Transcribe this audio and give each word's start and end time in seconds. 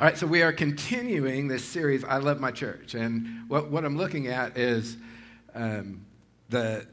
All 0.00 0.06
right, 0.06 0.16
so 0.16 0.26
we 0.26 0.40
are 0.40 0.50
continuing 0.50 1.46
this 1.46 1.62
series, 1.62 2.04
I 2.04 2.16
Love 2.16 2.40
My 2.40 2.50
Church. 2.50 2.94
And 2.94 3.44
what, 3.48 3.70
what 3.70 3.84
I'm 3.84 3.98
looking 3.98 4.28
at 4.28 4.56
is 4.56 4.96
um, 5.54 6.06
the, 6.48 6.86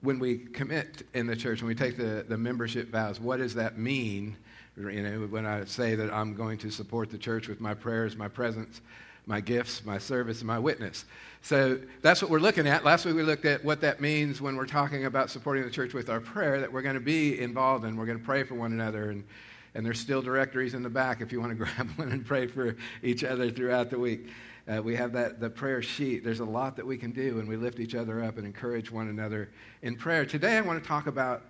when 0.00 0.18
we 0.18 0.38
commit 0.38 1.06
in 1.14 1.28
the 1.28 1.36
church, 1.36 1.62
when 1.62 1.68
we 1.68 1.76
take 1.76 1.96
the, 1.96 2.24
the 2.28 2.36
membership 2.36 2.90
vows, 2.90 3.20
what 3.20 3.36
does 3.36 3.54
that 3.54 3.78
mean? 3.78 4.36
You 4.76 5.02
know, 5.04 5.28
when 5.28 5.46
I 5.46 5.66
say 5.66 5.94
that 5.94 6.12
I'm 6.12 6.34
going 6.34 6.58
to 6.58 6.70
support 6.72 7.10
the 7.10 7.18
church 7.18 7.46
with 7.46 7.60
my 7.60 7.74
prayers, 7.74 8.16
my 8.16 8.26
presence, 8.26 8.80
my 9.24 9.40
gifts, 9.40 9.84
my 9.84 9.98
service, 9.98 10.42
my 10.42 10.58
witness. 10.58 11.04
So 11.42 11.78
that's 12.02 12.20
what 12.20 12.28
we're 12.28 12.40
looking 12.40 12.66
at. 12.66 12.84
Last 12.84 13.04
week 13.04 13.14
we 13.14 13.22
looked 13.22 13.44
at 13.44 13.64
what 13.64 13.80
that 13.82 14.00
means 14.00 14.40
when 14.40 14.56
we're 14.56 14.66
talking 14.66 15.04
about 15.04 15.30
supporting 15.30 15.62
the 15.62 15.70
church 15.70 15.94
with 15.94 16.10
our 16.10 16.18
prayer, 16.18 16.58
that 16.58 16.72
we're 16.72 16.82
going 16.82 16.96
to 16.96 17.00
be 17.00 17.38
involved 17.38 17.84
and 17.84 17.96
we're 17.96 18.06
going 18.06 18.18
to 18.18 18.24
pray 18.24 18.42
for 18.42 18.56
one 18.56 18.72
another. 18.72 19.10
And, 19.10 19.22
and 19.74 19.84
there's 19.84 19.98
still 19.98 20.22
directories 20.22 20.74
in 20.74 20.82
the 20.82 20.90
back 20.90 21.20
if 21.20 21.32
you 21.32 21.40
want 21.40 21.50
to 21.50 21.56
grab 21.64 21.88
one 21.96 22.10
and 22.10 22.24
pray 22.24 22.46
for 22.46 22.76
each 23.02 23.24
other 23.24 23.50
throughout 23.50 23.90
the 23.90 23.98
week. 23.98 24.28
Uh, 24.68 24.82
we 24.82 24.94
have 24.94 25.12
that 25.12 25.40
the 25.40 25.48
prayer 25.48 25.80
sheet. 25.80 26.22
There's 26.22 26.40
a 26.40 26.44
lot 26.44 26.76
that 26.76 26.86
we 26.86 26.98
can 26.98 27.10
do, 27.10 27.38
and 27.38 27.48
we 27.48 27.56
lift 27.56 27.80
each 27.80 27.94
other 27.94 28.22
up 28.22 28.36
and 28.36 28.46
encourage 28.46 28.90
one 28.90 29.08
another 29.08 29.50
in 29.82 29.96
prayer. 29.96 30.26
Today 30.26 30.58
I 30.58 30.60
want 30.60 30.82
to 30.82 30.86
talk 30.86 31.06
about 31.06 31.42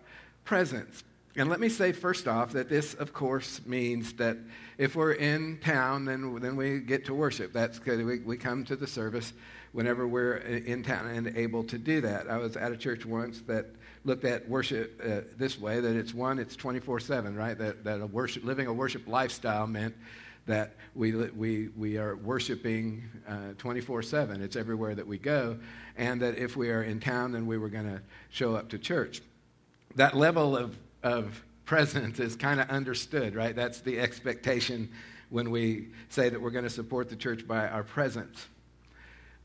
presence. 0.45 1.03
And 1.37 1.49
let 1.49 1.61
me 1.61 1.69
say 1.69 1.93
first 1.93 2.27
off 2.27 2.53
that 2.53 2.69
this, 2.69 2.95
of 2.95 3.13
course, 3.13 3.61
means 3.65 4.15
that 4.15 4.39
if 4.77 4.97
we're 4.97 5.13
in 5.13 5.59
town, 5.59 6.05
then, 6.05 6.41
then 6.41 6.57
we 6.57 6.81
get 6.81 7.05
to 7.07 7.15
worship. 7.15 7.53
That's 7.53 7.79
good. 7.79 8.05
We, 8.05 8.19
we 8.21 8.37
come 8.37 8.65
to 8.65 8.77
the 8.77 8.87
service 8.87 9.33
whenever 9.73 10.09
we're 10.09 10.39
in 10.39 10.83
town 10.83 11.07
and 11.07 11.37
able 11.37 11.63
to 11.65 11.79
do 11.79 12.01
that. 12.01 12.29
I 12.29 12.39
was 12.39 12.57
at 12.57 12.73
a 12.73 12.77
church 12.77 13.05
once 13.05 13.43
that 13.43 13.67
looked 14.05 14.25
at 14.25 14.49
worship 14.49 15.01
uh, 15.05 15.21
this 15.37 15.61
way 15.61 15.81
that 15.81 15.95
it's 15.95 16.15
one, 16.15 16.39
it's 16.39 16.57
24 16.57 17.01
7, 17.01 17.37
right? 17.37 17.59
That, 17.59 17.85
that 17.85 18.01
a 18.01 18.07
worship, 18.07 18.45
living 18.45 18.67
a 18.67 18.73
worship 18.73 19.07
lifestyle 19.07 19.67
meant 19.67 19.95
that 20.47 20.73
we, 20.95 21.13
we, 21.13 21.69
we 21.77 21.99
are 21.99 22.17
worshiping 22.17 23.05
uh, 23.29 23.53
24 23.59 23.99
uh, 23.99 24.03
7. 24.03 24.43
It's 24.43 24.57
everywhere 24.57 24.95
that 24.95 25.07
we 25.07 25.19
go. 25.19 25.59
And 25.97 26.23
that 26.23 26.39
if 26.39 26.57
we 26.57 26.70
are 26.70 26.83
in 26.83 27.01
town, 27.01 27.33
then 27.33 27.47
we 27.47 27.59
were 27.59 27.69
going 27.69 27.85
to 27.85 28.01
show 28.31 28.57
up 28.57 28.70
to 28.70 28.79
church. 28.79 29.20
That 29.95 30.17
level 30.17 30.57
of 30.57 30.77
of 31.03 31.43
presence 31.65 32.19
is 32.19 32.37
kind 32.37 32.61
of 32.61 32.69
understood, 32.71 33.35
right? 33.35 33.55
That's 33.55 33.81
the 33.81 34.01
expectation 34.01 34.91
when 35.31 35.51
we 35.51 35.89
say 36.09 36.29
that 36.29 36.41
we're 36.41 36.51
going 36.51 36.65
to 36.65 36.71
support 36.71 37.11
the 37.11 37.17
church 37.17 37.47
by 37.47 37.69
our 37.69 37.83
presence. 37.83 38.47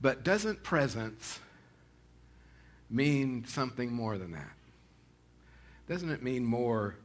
But 0.01 0.23
doesn't 0.23 0.63
presence 0.63 1.39
mean 2.89 3.45
something 3.45 3.91
more 3.91 4.17
than 4.17 4.31
that? 4.31 4.51
Doesn't 5.89 6.09
it 6.09 6.23
mean 6.23 6.45
more 6.45 6.95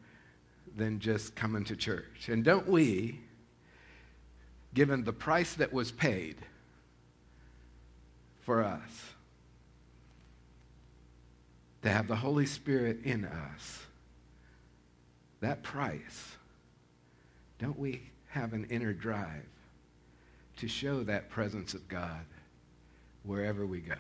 than 0.77 1.01
just 1.01 1.35
coming 1.35 1.65
to 1.65 1.77
church? 1.77 2.29
And 2.29 2.45
don't 2.45 2.69
we, 2.69 3.21
given 4.75 5.03
the 5.03 5.13
price 5.13 5.55
that 5.55 5.73
was 5.73 5.91
paid 5.91 6.37
for 8.43 8.63
us, 8.63 8.81
to 11.83 11.89
have 11.89 12.09
the 12.09 12.17
Holy 12.17 12.47
Spirit 12.47 13.01
in 13.05 13.25
us, 13.25 13.87
that 15.41 15.63
price, 15.63 16.37
don't 17.59 17.79
we 17.79 18.03
have 18.29 18.53
an 18.53 18.67
inner 18.71 18.93
drive 18.93 19.47
to 20.57 20.69
show 20.69 21.03
that 21.05 21.31
presence 21.31 21.75
of 21.75 21.87
God 21.89 22.25
wherever 23.23 23.67
we 23.67 23.81
go 23.81 23.95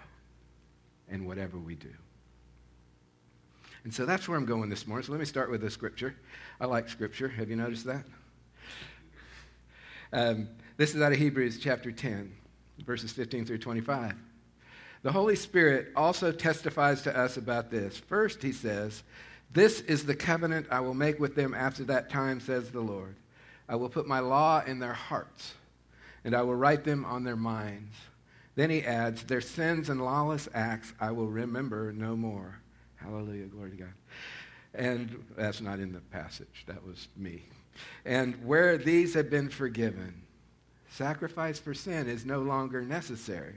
and 1.08 1.26
whatever 1.26 1.58
we 1.58 1.74
do? 1.74 1.92
And 3.84 3.94
so 3.94 4.04
that's 4.04 4.28
where 4.28 4.36
I'm 4.36 4.44
going 4.44 4.68
this 4.68 4.86
morning. 4.86 5.06
So 5.06 5.12
let 5.12 5.18
me 5.18 5.24
start 5.24 5.50
with 5.50 5.60
the 5.60 5.70
scripture. 5.70 6.14
I 6.60 6.66
like 6.66 6.88
scripture. 6.88 7.28
Have 7.28 7.48
you 7.48 7.56
noticed 7.56 7.84
that? 7.86 8.04
Um, 10.12 10.48
this 10.76 10.94
is 10.94 11.02
out 11.02 11.12
of 11.12 11.18
Hebrews 11.18 11.58
chapter 11.58 11.92
10, 11.92 12.32
verses 12.84 13.12
15 13.12 13.44
through 13.46 13.58
25. 13.58 14.14
The 15.02 15.12
Holy 15.12 15.36
Spirit 15.36 15.92
also 15.94 16.32
testifies 16.32 17.02
to 17.02 17.16
us 17.16 17.36
about 17.36 17.70
this. 17.70 17.96
First, 17.96 18.42
he 18.42 18.52
says, 18.52 19.02
this 19.52 19.80
is 19.80 20.04
the 20.04 20.14
covenant 20.14 20.66
I 20.70 20.80
will 20.80 20.94
make 20.94 21.18
with 21.18 21.34
them 21.34 21.54
after 21.54 21.84
that 21.84 22.10
time, 22.10 22.40
says 22.40 22.70
the 22.70 22.80
Lord. 22.80 23.16
I 23.68 23.76
will 23.76 23.88
put 23.88 24.06
my 24.06 24.20
law 24.20 24.62
in 24.66 24.78
their 24.78 24.94
hearts, 24.94 25.54
and 26.24 26.34
I 26.34 26.42
will 26.42 26.54
write 26.54 26.84
them 26.84 27.04
on 27.04 27.24
their 27.24 27.36
minds. 27.36 27.94
Then 28.56 28.70
he 28.70 28.82
adds, 28.82 29.22
Their 29.22 29.40
sins 29.40 29.88
and 29.88 30.04
lawless 30.04 30.48
acts 30.52 30.92
I 31.00 31.12
will 31.12 31.28
remember 31.28 31.92
no 31.92 32.16
more. 32.16 32.58
Hallelujah, 32.96 33.46
glory 33.46 33.70
to 33.70 33.76
God. 33.76 33.94
And 34.74 35.24
that's 35.36 35.60
not 35.60 35.78
in 35.78 35.92
the 35.92 36.00
passage, 36.00 36.64
that 36.66 36.84
was 36.84 37.08
me. 37.16 37.44
And 38.04 38.44
where 38.44 38.76
these 38.76 39.14
have 39.14 39.30
been 39.30 39.48
forgiven, 39.48 40.22
sacrifice 40.90 41.58
for 41.58 41.74
sin 41.74 42.08
is 42.08 42.26
no 42.26 42.40
longer 42.40 42.82
necessary. 42.82 43.56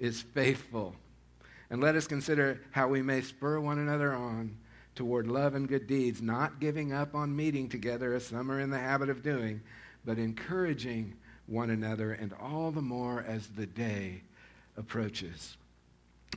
is 0.00 0.22
faithful. 0.22 0.96
And 1.70 1.80
let 1.80 1.94
us 1.94 2.08
consider 2.08 2.60
how 2.72 2.88
we 2.88 3.02
may 3.02 3.20
spur 3.20 3.60
one 3.60 3.78
another 3.78 4.12
on 4.12 4.56
toward 4.96 5.28
love 5.28 5.54
and 5.54 5.68
good 5.68 5.86
deeds, 5.86 6.20
not 6.20 6.58
giving 6.58 6.92
up 6.92 7.14
on 7.14 7.36
meeting 7.36 7.68
together 7.68 8.14
as 8.14 8.26
some 8.26 8.50
are 8.50 8.58
in 8.58 8.70
the 8.70 8.78
habit 8.78 9.08
of 9.08 9.22
doing, 9.22 9.60
but 10.04 10.18
encouraging 10.18 11.14
one 11.46 11.70
another, 11.70 12.12
and 12.12 12.32
all 12.40 12.70
the 12.70 12.82
more 12.82 13.24
as 13.26 13.46
the 13.48 13.66
day 13.66 14.22
approaches. 14.76 15.56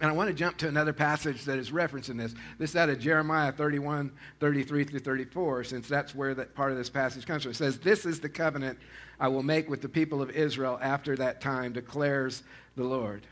And 0.01 0.09
I 0.09 0.13
want 0.13 0.27
to 0.27 0.33
jump 0.33 0.57
to 0.57 0.67
another 0.67 0.93
passage 0.93 1.45
that 1.45 1.59
is 1.59 1.69
referencing 1.69 2.17
this. 2.17 2.33
This 2.57 2.71
is 2.71 2.75
out 2.75 2.89
of 2.89 2.99
Jeremiah 2.99 3.51
31, 3.51 4.11
33 4.39 4.83
through 4.85 4.99
34, 4.99 5.63
since 5.65 5.87
that's 5.87 6.15
where 6.15 6.33
that 6.33 6.55
part 6.55 6.71
of 6.71 6.77
this 6.77 6.89
passage 6.89 7.27
comes 7.27 7.43
from. 7.43 7.51
It 7.51 7.55
says, 7.55 7.77
This 7.77 8.05
is 8.05 8.19
the 8.19 8.29
covenant 8.29 8.79
I 9.19 9.27
will 9.27 9.43
make 9.43 9.69
with 9.69 9.81
the 9.81 9.89
people 9.89 10.21
of 10.21 10.31
Israel 10.31 10.79
after 10.81 11.15
that 11.17 11.41
time, 11.41 11.73
declares 11.73 12.41
the 12.75 12.83
Lord. 12.83 13.27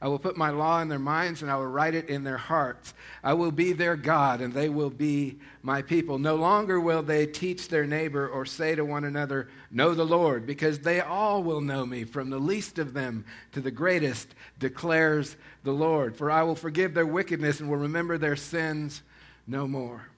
I 0.00 0.08
will 0.08 0.18
put 0.18 0.36
my 0.36 0.50
law 0.50 0.80
in 0.80 0.88
their 0.88 0.98
minds 0.98 1.42
and 1.42 1.50
I 1.50 1.56
will 1.56 1.66
write 1.66 1.94
it 1.94 2.08
in 2.08 2.24
their 2.24 2.36
hearts. 2.36 2.94
I 3.22 3.32
will 3.34 3.50
be 3.50 3.72
their 3.72 3.96
God 3.96 4.40
and 4.40 4.52
they 4.52 4.68
will 4.68 4.90
be 4.90 5.38
my 5.62 5.82
people. 5.82 6.18
No 6.18 6.36
longer 6.36 6.80
will 6.80 7.02
they 7.02 7.26
teach 7.26 7.68
their 7.68 7.86
neighbor 7.86 8.28
or 8.28 8.44
say 8.44 8.74
to 8.74 8.84
one 8.84 9.04
another, 9.04 9.48
Know 9.70 9.94
the 9.94 10.04
Lord, 10.04 10.46
because 10.46 10.80
they 10.80 11.00
all 11.00 11.42
will 11.42 11.60
know 11.60 11.86
me, 11.86 12.04
from 12.04 12.30
the 12.30 12.38
least 12.38 12.78
of 12.78 12.92
them 12.92 13.24
to 13.52 13.60
the 13.60 13.70
greatest, 13.70 14.28
declares 14.58 15.36
the 15.62 15.72
Lord. 15.72 16.16
For 16.16 16.30
I 16.30 16.42
will 16.42 16.56
forgive 16.56 16.94
their 16.94 17.06
wickedness 17.06 17.60
and 17.60 17.70
will 17.70 17.78
remember 17.78 18.18
their 18.18 18.36
sins 18.36 19.02
no 19.46 19.66
more. 19.66 20.08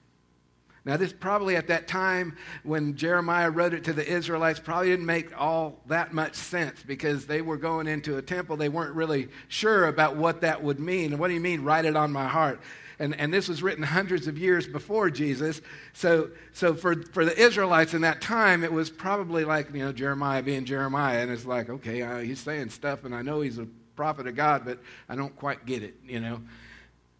Now, 0.87 0.95
this 0.95 1.11
probably 1.11 1.57
at 1.57 1.67
that 1.67 1.89
time 1.89 2.37
when 2.63 2.95
Jeremiah 2.95 3.49
wrote 3.49 3.73
it 3.73 3.83
to 3.83 3.93
the 3.93 4.07
Israelites 4.07 4.57
probably 4.57 4.87
didn't 4.87 5.05
make 5.05 5.37
all 5.37 5.81
that 5.87 6.13
much 6.13 6.35
sense 6.35 6.81
because 6.81 7.25
they 7.25 7.41
were 7.41 7.57
going 7.57 7.87
into 7.87 8.15
a 8.15 8.21
temple. 8.21 8.55
They 8.55 8.69
weren't 8.69 8.95
really 8.95 9.27
sure 9.49 9.87
about 9.87 10.15
what 10.15 10.39
that 10.41 10.63
would 10.63 10.79
mean. 10.79 11.11
And 11.11 11.19
what 11.19 11.27
do 11.27 11.33
you 11.33 11.41
mean, 11.41 11.65
write 11.65 11.83
it 11.83 11.97
on 11.97 12.13
my 12.13 12.25
heart? 12.29 12.61
And, 12.99 13.19
and 13.19 13.33
this 13.33 13.49
was 13.49 13.61
written 13.61 13.83
hundreds 13.83 14.27
of 14.27 14.37
years 14.37 14.65
before 14.65 15.09
Jesus. 15.09 15.59
So, 15.91 16.29
so 16.53 16.73
for, 16.73 16.95
for 17.11 17.25
the 17.25 17.37
Israelites 17.37 17.93
in 17.93 18.01
that 18.01 18.21
time, 18.21 18.63
it 18.63 18.71
was 18.71 18.89
probably 18.89 19.43
like, 19.43 19.73
you 19.73 19.83
know, 19.83 19.91
Jeremiah 19.91 20.41
being 20.41 20.63
Jeremiah. 20.63 21.19
And 21.19 21.29
it's 21.29 21.45
like, 21.45 21.69
okay, 21.69 22.01
uh, 22.01 22.19
he's 22.19 22.39
saying 22.39 22.69
stuff, 22.69 23.03
and 23.03 23.13
I 23.13 23.23
know 23.23 23.41
he's 23.41 23.57
a 23.57 23.67
prophet 23.97 24.25
of 24.25 24.37
God, 24.37 24.63
but 24.63 24.79
I 25.09 25.17
don't 25.17 25.35
quite 25.35 25.65
get 25.65 25.83
it, 25.83 25.95
you 26.07 26.21
know. 26.21 26.41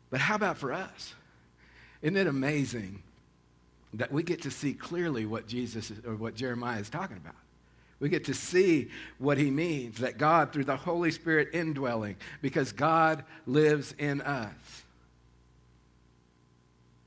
But 0.10 0.22
how 0.22 0.36
about 0.36 0.58
for 0.58 0.72
us? 0.72 1.14
Isn't 2.02 2.16
it 2.16 2.28
amazing 2.28 3.04
that 3.94 4.12
we 4.12 4.24
get 4.24 4.42
to 4.44 4.52
see 4.52 4.74
clearly 4.74 5.26
what 5.26 5.48
Jesus 5.48 5.92
or 6.06 6.16
what 6.16 6.36
Jeremiah 6.36 6.80
is 6.80 6.90
talking 6.90 7.18
about. 7.18 7.36
We 8.00 8.10
get 8.10 8.26
to 8.26 8.34
see 8.34 8.90
what 9.18 9.38
he 9.38 9.50
means 9.50 10.00
that 10.00 10.18
God, 10.18 10.54
through 10.54 10.66
the 10.66 10.78
Holy 10.78 11.10
Spirit 11.10 11.50
indwelling, 11.54 12.16
because 12.42 12.72
God 12.72 13.24
lives 13.48 13.96
in 13.98 14.22
us. 14.22 14.54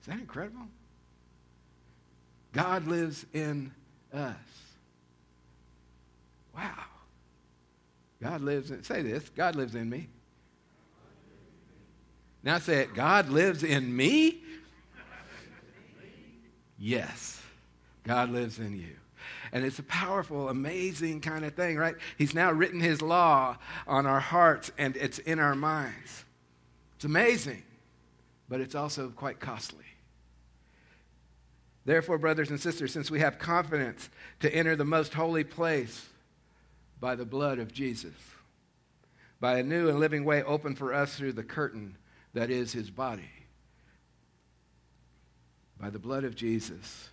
Is 0.00 0.06
that 0.06 0.19
incredible? 0.19 0.67
God 2.53 2.87
lives 2.88 3.25
in 3.32 3.73
us. 4.12 4.35
Wow. 6.56 6.85
God 8.21 8.41
lives 8.41 8.71
in, 8.71 8.82
say 8.82 9.03
this, 9.03 9.29
God 9.31 9.55
lives 9.55 9.75
in 9.75 9.88
me. 9.88 10.09
Now 12.43 12.59
say 12.59 12.81
it, 12.81 12.94
God 12.94 13.29
lives 13.29 13.62
in 13.62 13.94
me? 13.94 14.43
Yes, 16.81 17.41
God 18.05 18.31
lives 18.31 18.59
in 18.59 18.75
you. 18.75 18.97
And 19.53 19.67
it's 19.67 19.79
a 19.79 19.85
powerful, 19.85 20.49
amazing 20.49 21.21
kind 21.21 21.44
of 21.44 21.55
thing, 21.55 21.77
right? 21.77 21.94
He's 22.17 22.35
now 22.35 22.50
written 22.50 22.81
his 22.81 23.03
law 23.03 23.59
on 23.87 24.06
our 24.06 24.19
hearts 24.19 24.73
and 24.79 24.97
it's 24.97 25.19
in 25.19 25.38
our 25.38 25.55
minds. 25.55 26.25
It's 26.97 27.05
amazing, 27.05 27.62
but 28.49 28.62
it's 28.62 28.75
also 28.75 29.11
quite 29.11 29.41
costly. 29.41 29.85
Therefore, 31.85 32.19
brothers 32.19 32.50
and 32.50 32.61
sisters, 32.61 32.93
since 32.93 33.11
we 33.11 33.21
have 33.21 33.38
confidence 33.38 34.09
to 34.41 34.55
enter 34.55 34.75
the 34.75 34.85
most 34.85 35.12
holy 35.12 35.44
place 35.44 36.09
by 36.99 37.15
the 37.15 37.25
blood 37.25 37.59
of 37.59 37.73
Jesus, 37.73 38.12
by 39.38 39.59
a 39.59 39.62
new 39.62 39.88
and 39.88 39.99
living 39.99 40.25
way 40.25 40.43
opened 40.43 40.79
for 40.79 40.94
us 40.94 41.17
through 41.17 41.32
the 41.32 41.43
curtain 41.43 41.97
that 42.32 42.50
is 42.50 42.73
his 42.73 42.91
body, 42.91 43.31
by 45.81 45.91
the 45.91 45.99
blood 45.99 46.25
of 46.25 46.35
Jesus, 46.35 47.09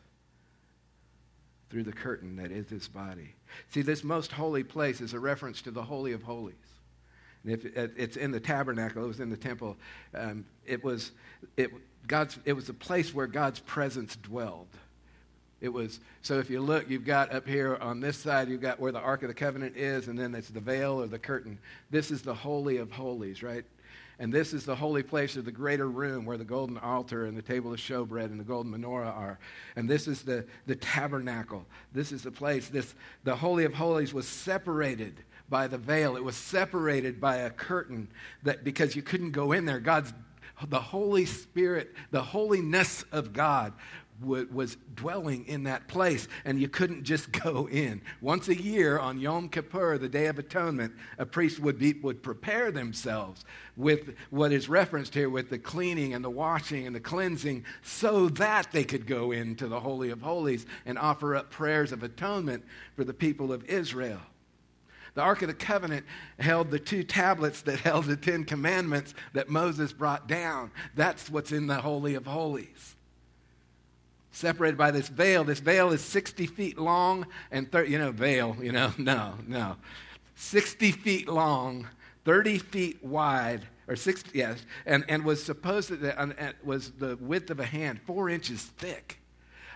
through 1.69 1.84
the 1.84 1.94
curtain 1.94 2.36
that 2.38 2.52
is 2.52 2.69
his 2.69 2.88
body. 2.88 3.36
See, 3.69 3.81
this 3.81 4.04
most 4.04 4.31
holy 4.31 4.64
place 4.64 5.02
is 5.02 5.14
a 5.14 5.19
reference 5.19 5.62
to 5.64 5.72
the 5.72 5.84
Holy 5.84 6.14
of 6.14 6.24
Holies. 6.24 6.56
And 7.44 7.54
if 7.54 7.66
it's 7.75 8.18
in 8.18 8.31
the 8.31 8.40
tabernacle, 8.40 9.04
it 9.04 9.08
was 9.08 9.19
in 9.19 9.30
the 9.30 9.38
temple. 9.38 9.78
Um, 10.14 10.46
it 10.66 10.84
was 10.84 11.12
it, 11.56 11.72
God's. 12.06 12.38
It 12.46 12.54
was 12.54 12.68
a 12.68 12.74
place 12.74 13.14
where 13.14 13.28
God's 13.28 13.60
presence 13.62 14.18
dwelled. 14.18 14.68
It 15.59 15.69
was 15.69 16.00
so. 16.21 16.38
If 16.39 16.50
you 16.50 16.62
look, 16.62 16.89
you've 16.89 17.06
got 17.06 17.33
up 17.33 17.48
here 17.48 17.77
on 17.81 18.00
this 18.00 18.18
side, 18.18 18.48
you've 18.48 18.62
got 18.62 18.80
where 18.80 18.92
the 18.92 19.00
Ark 19.00 19.24
of 19.24 19.27
the 19.27 19.33
Covenant 19.33 19.75
is, 19.75 20.07
and 20.07 20.18
then 20.18 20.36
it's 20.36 20.50
the 20.50 20.59
veil 20.59 21.01
or 21.01 21.07
the 21.07 21.18
curtain. 21.18 21.57
This 21.89 22.12
is 22.12 22.21
the 22.21 22.33
Holy 22.33 22.77
of 22.77 22.92
Holies, 22.92 23.42
right? 23.42 23.65
And 24.19 24.33
this 24.33 24.51
is 24.51 24.65
the 24.65 24.75
holy 24.75 25.04
place 25.04 25.36
of 25.36 25.45
the 25.45 25.51
greater 25.51 25.88
room 25.88 26.25
where 26.25 26.38
the 26.38 26.44
golden 26.44 26.80
altar 26.80 27.25
and 27.25 27.38
the 27.38 27.42
table 27.44 27.71
of 27.71 27.80
showbread 27.80 28.25
and 28.25 28.39
the 28.39 28.44
golden 28.44 28.71
menorah 28.71 29.15
are. 29.15 29.38
And 29.75 29.88
this 29.88 30.07
is 30.07 30.24
the, 30.24 30.45
the 30.65 30.75
tabernacle. 30.75 31.65
This 31.94 32.12
is 32.12 32.24
the 32.24 32.31
place. 32.31 32.68
This, 32.68 32.95
the 33.24 33.36
Holy 33.36 33.63
of 33.63 33.75
Holies 33.75 34.15
was 34.15 34.27
separated 34.27 35.24
by 35.50 35.68
the 35.68 35.77
veil. 35.77 36.18
It 36.18 36.24
was 36.24 36.36
separated 36.36 37.21
by 37.21 37.38
a 37.38 37.51
curtain 37.51 38.07
that 38.42 38.63
because 38.63 38.95
you 38.95 39.04
couldn't 39.04 39.31
go 39.31 39.51
in 39.51 39.65
there. 39.65 39.80
God's 39.80 40.13
the 40.68 40.81
Holy 40.81 41.25
Spirit, 41.25 41.94
the 42.09 42.24
holiness 42.24 43.06
of 43.12 43.33
God 43.33 43.74
was 44.22 44.78
dwelling 44.96 45.46
in 45.46 45.64
that 45.64 45.88
place, 45.88 46.28
and 46.46 46.60
you 46.60 46.68
couldn't 46.68 47.04
just 47.04 47.31
go 47.44 47.68
in. 47.68 48.02
Once 48.22 48.48
a 48.48 48.60
year 48.60 48.98
on 49.00 49.19
Yom 49.19 49.50
Kippur, 49.50 49.98
the 49.98 50.10
Day 50.10 50.25
of 50.28 50.40
Atonement, 50.40 50.94
a 51.18 51.25
priest 51.25 51.60
would, 51.60 51.78
be, 51.78 51.94
would 51.94 52.24
prepare 52.24 52.72
themselves 52.72 53.46
with 53.75 54.16
what 54.30 54.52
is 54.52 54.68
referenced 54.68 55.14
here 55.14 55.30
with 55.30 55.50
the 55.50 55.60
cleaning 55.60 56.14
and 56.14 56.25
the 56.25 56.30
washing 56.30 56.88
and 56.88 56.96
the 56.96 57.00
cleansing 57.00 57.64
so 57.84 58.28
that 58.30 58.72
they 58.72 58.84
could 58.84 59.06
go 59.06 59.31
into 59.31 59.68
the 59.68 59.80
Holy 59.80 60.10
of 60.10 60.22
Holies 60.22 60.66
and 60.86 60.98
offer 60.98 61.36
up 61.36 61.52
prayers 61.52 61.92
of 61.92 62.04
atonement 62.04 62.64
for 62.96 63.04
the 63.04 63.14
people 63.14 63.54
of 63.54 63.64
Israel. 63.66 64.22
The 65.14 65.24
Ark 65.24 65.42
of 65.42 65.48
the 65.48 65.56
Covenant 65.56 66.06
held 66.38 66.69
the 66.69 66.78
two 66.78 67.04
tablets 67.04 67.62
that 67.64 67.80
held 67.81 68.06
the 68.06 68.16
Ten 68.16 68.46
Commandments 68.46 69.16
that 69.34 69.50
Moses 69.50 69.92
brought 69.94 70.28
down. 70.28 70.69
That's 70.94 71.28
what's 71.30 71.52
in 71.52 71.66
the 71.66 71.81
Holy 71.81 72.14
of 72.14 72.28
Holies. 72.28 72.96
Separated 74.38 74.78
by 74.78 74.92
this 74.92 75.07
veil. 75.07 75.44
This 75.44 75.60
veil 75.60 75.92
is 75.92 76.00
60 76.01 76.45
feet 76.45 76.78
long 76.78 77.25
and 77.50 77.72
30, 77.72 77.92
you 77.92 77.98
know, 77.98 78.12
veil, 78.12 78.56
you 78.62 78.72
know, 78.72 78.94
no, 79.00 79.34
no. 79.48 79.78
60 80.36 80.92
feet 80.92 81.28
long, 81.28 81.88
30 82.24 82.60
feet 82.60 83.04
wide, 83.04 83.66
or 83.88 83.95
60, 83.95 84.38
yes, 84.38 84.63
and, 84.86 85.04
and 85.10 85.25
was 85.25 85.44
supposed 85.44 85.89
to, 85.89 86.54
was 86.63 86.92
the 86.92 87.16
width 87.16 87.50
of 87.50 87.60
a 87.60 87.66
hand, 87.66 88.00
four 88.06 88.30
inches 88.30 88.62
thick. 88.62 89.19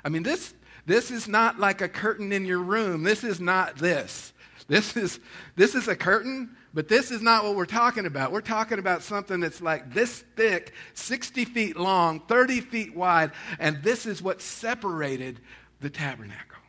I 0.06 0.10
mean, 0.10 0.22
this, 0.22 0.54
this 0.86 1.10
is 1.10 1.28
not 1.28 1.60
like 1.60 1.82
a 1.82 1.90
curtain 1.90 2.32
in 2.32 2.46
your 2.46 2.62
room. 2.62 3.02
This 3.02 3.24
is 3.24 3.40
not 3.40 3.78
this. 3.78 4.32
This 4.68 4.96
is, 4.96 5.20
this 5.56 5.74
is 5.74 5.88
a 5.88 5.96
curtain, 5.96 6.56
but 6.74 6.88
this 6.88 7.12
is 7.12 7.22
not 7.22 7.44
what 7.44 7.56
we're 7.56 7.66
talking 7.66 8.06
about. 8.06 8.32
We're 8.32 8.42
talking 8.42 8.80
about 8.80 9.04
something 9.04 9.40
that's 9.40 9.62
like 9.62 9.94
this 9.94 10.24
thick, 10.36 10.74
60 10.94 11.46
feet 11.46 11.78
long, 11.78 12.22
30 12.22 12.62
feet 12.62 12.96
wide, 12.96 13.32
and 13.60 13.84
this 13.84 14.06
is 14.06 14.22
what 14.22 14.42
separated 14.42 15.40
the 15.82 15.90
tabernacle. 15.90 16.60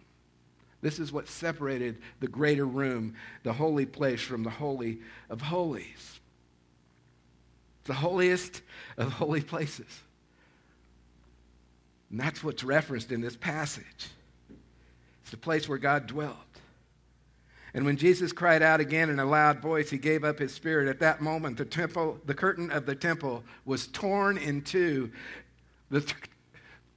This 0.81 0.99
is 0.99 1.13
what 1.13 1.29
separated 1.29 1.99
the 2.19 2.27
greater 2.27 2.67
room, 2.67 3.15
the 3.45 3.53
holy 3.53 3.87
place, 3.87 4.21
from 4.21 4.43
the 4.43 4.51
Holy 4.51 4.99
of 5.31 5.41
Holies. 5.41 6.21
The 7.85 7.95
holiest 7.95 8.63
of 8.97 9.13
holy 9.13 9.43
places. 9.43 9.87
And 12.11 12.19
that's 12.19 12.43
what's 12.43 12.65
referenced 12.65 13.13
in 13.13 13.21
this 13.21 13.37
passage. 13.37 14.09
It's 15.23 15.31
the 15.31 15.37
place 15.37 15.69
where 15.69 15.79
God 15.79 16.09
dwelt. 16.09 16.37
And 17.75 17.87
when 17.87 17.97
Jesus 17.97 18.33
cried 18.33 18.63
out 18.63 18.81
again 18.81 19.09
in 19.09 19.19
a 19.19 19.25
loud 19.25 19.61
voice, 19.61 19.89
he 19.89 19.99
gave 19.99 20.25
up 20.25 20.39
his 20.39 20.53
spirit. 20.53 20.89
At 20.89 21.01
that 21.01 21.23
moment, 21.23 21.57
the 21.57 21.65
temple, 21.65 22.19
the 22.27 22.35
curtain 22.35 22.71
of 22.71 22.85
the 22.85 22.95
temple 22.95 23.45
was 23.65 23.87
torn 23.87 24.37
in 24.37 24.61
two. 24.63 25.11
The, 25.91 26.05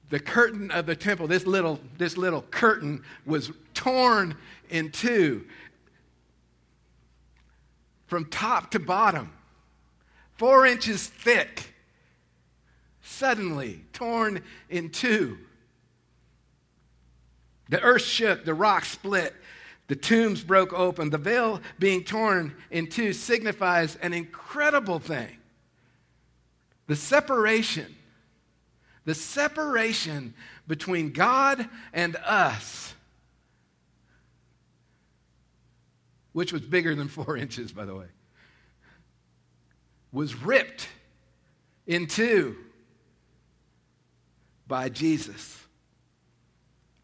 the 0.10 0.19
curtain 0.19 0.72
of 0.72 0.86
the 0.86 0.95
temple, 0.95 1.27
this 1.27 1.45
little, 1.45 1.80
this 1.98 2.18
little 2.18 2.42
curtain, 2.42 3.04
was 3.25 3.51
torn 3.74 4.36
in 4.69 4.92
two 4.92 5.45
from 8.07 8.25
top 8.25 8.72
to 8.72 8.80
bottom, 8.80 9.31
four 10.38 10.66
inches 10.66 11.07
thick, 11.07 11.74
suddenly 13.01 13.83
torn 13.94 14.42
in 14.69 14.89
two. 14.89 15.38
The 17.69 17.81
earth 17.81 18.04
shook, 18.04 18.45
the 18.45 18.54
rock 18.54 18.86
split, 18.86 19.33
the 19.87 19.95
tombs 19.95 20.43
broke 20.43 20.73
open. 20.73 21.09
The 21.09 21.17
veil 21.17 21.61
being 21.77 22.03
torn 22.03 22.55
in 22.71 22.87
two 22.87 23.13
signifies 23.13 23.95
an 23.97 24.13
incredible 24.13 24.99
thing 24.99 25.37
the 26.87 26.95
separation, 26.95 27.95
the 29.05 29.15
separation 29.15 30.35
between 30.67 31.11
God 31.11 31.67
and 31.93 32.15
us, 32.17 32.93
which 36.31 36.53
was 36.53 36.61
bigger 36.61 36.93
than 36.93 37.07
four 37.07 37.38
inches, 37.38 37.71
by 37.71 37.85
the 37.85 37.95
way, 37.95 38.07
was 40.11 40.35
ripped 40.35 40.88
in 41.88 42.07
two 42.07 42.55
by 44.67 44.89
Jesus. 44.89 45.64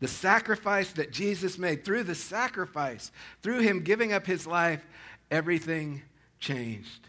The 0.01 0.07
sacrifice 0.07 0.91
that 0.93 1.11
Jesus 1.11 1.57
made, 1.57 1.85
through 1.85 2.03
the 2.03 2.15
sacrifice, 2.15 3.11
through 3.41 3.59
him 3.59 3.83
giving 3.83 4.11
up 4.11 4.25
his 4.25 4.45
life, 4.45 4.85
everything 5.29 6.01
changed. 6.39 7.07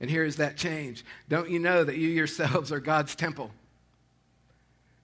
And 0.00 0.10
here 0.10 0.24
is 0.24 0.36
that 0.36 0.56
change. 0.56 1.04
Don't 1.28 1.50
you 1.50 1.58
know 1.58 1.84
that 1.84 1.96
you 1.96 2.08
yourselves 2.08 2.72
are 2.72 2.80
God's 2.80 3.14
temple? 3.14 3.50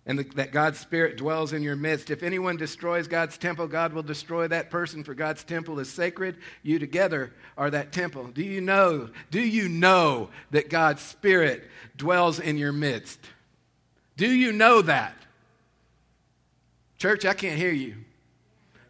And 0.06 0.18
that 0.18 0.52
God's 0.52 0.80
Spirit 0.80 1.18
dwells 1.18 1.52
in 1.52 1.62
your 1.62 1.76
midst. 1.76 2.10
If 2.10 2.22
anyone 2.22 2.56
destroys 2.56 3.06
God's 3.06 3.36
temple, 3.36 3.68
God 3.68 3.92
will 3.92 4.02
destroy 4.02 4.48
that 4.48 4.70
person, 4.70 5.04
for 5.04 5.14
God's 5.14 5.44
temple 5.44 5.78
is 5.78 5.92
sacred. 5.92 6.38
You 6.62 6.78
together 6.78 7.32
are 7.58 7.70
that 7.70 7.92
temple. 7.92 8.28
Do 8.28 8.42
you 8.42 8.62
know? 8.62 9.10
Do 9.30 9.40
you 9.40 9.68
know 9.68 10.30
that 10.50 10.70
God's 10.70 11.02
Spirit 11.02 11.62
dwells 11.96 12.40
in 12.40 12.56
your 12.56 12.72
midst? 12.72 13.20
Do 14.16 14.26
you 14.26 14.52
know 14.52 14.80
that? 14.82 15.14
Church, 17.00 17.24
I 17.24 17.32
can't 17.32 17.58
hear 17.58 17.72
you. 17.72 17.96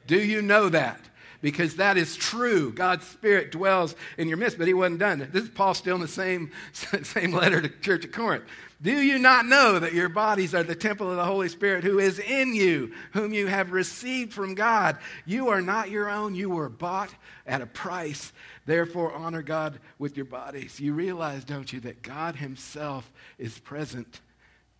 Do 0.09 0.21
you 0.21 0.43
know 0.43 0.69
that? 0.69 1.01
Because 1.43 1.77
that 1.77 1.97
is 1.97 2.17
true. 2.17 2.73
God's 2.73 3.07
Spirit 3.07 3.53
dwells 3.53 3.95
in 4.19 4.29
your 4.29 4.37
midst, 4.37 4.59
but 4.59 4.67
he 4.67 4.75
wasn't 4.75 4.99
done. 4.99 5.29
This 5.33 5.45
is 5.45 5.49
Paul 5.49 5.75
still 5.75 5.95
in 5.95 6.03
the 6.03 6.09
same, 6.09 6.51
same 7.03 7.33
letter 7.33 7.63
to 7.63 7.69
Church 7.69 8.05
of 8.05 8.11
Corinth. 8.11 8.45
Do 8.83 8.91
you 8.91 9.21
not 9.21 9.47
know 9.47 9.79
that 9.79 9.93
your 9.93 10.09
bodies 10.09 10.57
are 10.57 10.65
the 10.65 10.75
temple 10.75 11.09
of 11.09 11.17
the 11.17 11.25
Holy 11.25 11.49
Spirit 11.49 11.85
who 11.85 12.01
is 12.01 12.19
in 12.19 12.53
you, 12.53 12.93
whom 13.13 13.33
you 13.33 13.47
have 13.47 13.71
received 13.71 14.33
from 14.33 14.57
God? 14.57 14.99
You 15.25 15.49
are 15.51 15.63
not 15.63 15.91
your 15.91 16.11
own. 16.11 16.35
You 16.35 16.51
were 16.51 16.69
bought 16.69 17.15
at 17.47 17.63
a 17.63 17.67
price. 17.67 18.33
Therefore, 18.67 19.15
honor 19.15 19.43
God 19.43 19.79
with 20.01 20.17
your 20.17 20.27
bodies. 20.27 20.81
You 20.81 20.95
realize, 20.95 21.45
don't 21.45 21.73
you, 21.73 21.79
that 21.81 22.03
God 22.03 22.37
Himself 22.37 23.11
is 23.39 23.61
present 23.61 24.21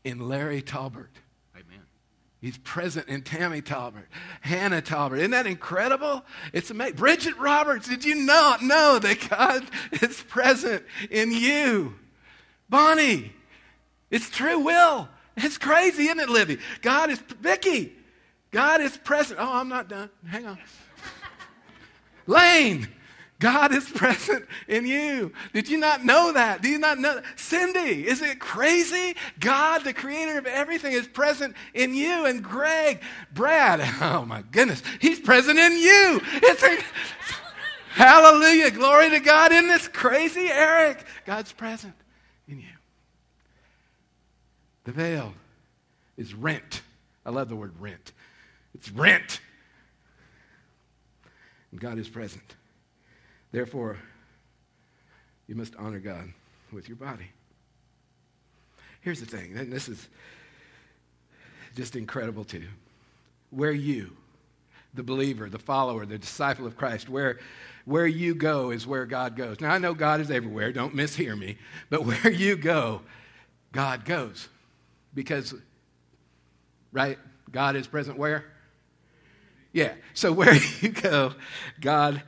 in 0.03 0.29
Larry 0.29 0.63
Talbert. 0.63 1.21
He's 2.41 2.57
present 2.59 3.09
in 3.09 3.21
Tammy 3.21 3.61
Talbert, 3.61 4.09
Hannah 4.41 4.81
Talbert. 4.81 5.19
Isn't 5.19 5.33
that 5.33 5.47
incredible? 5.47 6.25
It's 6.55 6.71
amazing. 6.71 6.97
Bridget 6.97 7.37
Roberts, 7.37 7.87
did 7.87 8.03
you 8.03 8.15
not 8.15 8.63
know 8.63 8.99
that 8.99 9.29
God 9.29 9.65
is 10.03 10.23
present 10.23 10.83
in 11.11 11.33
you? 11.33 11.95
Bonnie, 12.71 13.33
it's 14.11 14.31
true. 14.31 14.59
Will, 14.61 15.09
it's 15.37 15.59
crazy, 15.59 16.05
isn't 16.05 16.19
it, 16.19 16.31
Libby? 16.31 16.59
God 16.81 17.11
is, 17.11 17.19
Vicky, 17.19 17.93
God 18.51 18.81
is 18.81 18.97
present. 18.97 19.39
Oh, 19.39 19.53
I'm 19.53 19.69
not 19.69 19.89
done. 19.89 20.09
Hang 20.27 20.47
on. 20.47 20.59
Lane, 22.27 22.89
God 23.41 23.73
is 23.73 23.89
present 23.95 24.47
in 24.69 24.87
you. 24.87 25.33
Did 25.53 25.69
you 25.69 25.79
not 25.79 26.05
know 26.05 26.33
that? 26.33 26.63
Do 26.63 26.69
you 26.69 26.79
not 26.79 26.99
know? 26.99 27.21
Cindy, 27.35 28.07
is 28.07 28.23
it 28.23 28.39
crazy? 28.39 29.17
God, 29.41 29.83
the 29.83 29.93
creator 29.93 30.39
of 30.39 30.47
everything, 30.47 30.93
is 30.93 31.09
present 31.09 31.57
in 31.75 31.95
you. 31.95 32.27
And 32.27 32.45
Greg, 32.45 33.01
Brad, 33.33 33.81
oh 34.01 34.25
my 34.25 34.43
goodness, 34.43 34.83
he's 35.01 35.19
present 35.19 35.59
in 35.59 35.73
you. 35.73 36.21
It's 36.35 36.63
a, 36.63 36.79
hallelujah. 37.91 38.71
Glory 38.71 39.11
to 39.11 39.21
God. 39.21 39.51
Isn't 39.51 39.69
this 39.69 39.89
crazy, 39.89 40.49
Eric? 40.49 41.05
God's 41.25 41.53
present 41.53 41.95
in 42.47 42.61
you. 42.61 42.67
The 44.85 44.93
veil 44.93 45.35
is 46.17 46.35
rent. 46.35 46.83
I 47.25 47.31
love 47.31 47.49
the 47.49 47.57
word 47.57 47.73
rent. 47.81 48.13
It's 48.75 48.91
rent. 48.91 49.41
And 51.71 51.81
God 51.81 51.99
is 51.99 52.09
present. 52.09 52.57
Therefore, 53.53 53.99
you 55.47 55.55
must 55.55 55.75
honor 55.77 55.99
God 55.99 56.33
with 56.73 56.89
your 56.89 56.97
body. 56.97 57.27
Here's 59.01 59.21
the 59.21 59.27
thing, 59.27 59.57
and 59.57 59.73
this 59.73 59.89
is 59.89 60.09
just 61.75 61.97
incredible 61.97 62.45
too. 62.45 62.67
Where 63.51 63.73
you, 63.73 64.13
the 64.95 65.03
believer, 65.03 65.49
the 65.49 65.59
follower, 65.59 66.07
the 66.07 66.19
disciple 66.19 66.67
of 66.67 66.77
Christ, 66.77 67.09
where, 67.09 67.39
where 67.85 68.07
you 68.07 68.35
go 68.35 68.71
is 68.71 68.87
where 68.87 69.07
God 69.07 69.37
goes. 69.37 69.61
Now, 69.61 69.73
I 69.73 69.79
know 69.79 69.95
God 69.95 70.21
is 70.21 70.31
everywhere, 70.31 70.73
don't 70.73 70.95
mishear 70.95 71.37
me, 71.37 71.57
but 71.89 72.05
where 72.07 72.31
you 72.31 72.57
go, 72.57 73.03
God 73.73 74.05
goes. 74.05 74.49
Because, 75.15 75.55
right, 76.93 77.19
God 77.51 77.75
is 77.75 77.89
present 77.89 78.17
where? 78.19 78.45
Yeah, 79.73 79.95
so 80.15 80.31
where 80.33 80.55
you 80.55 80.91
go, 80.91 81.35
God 81.81 82.23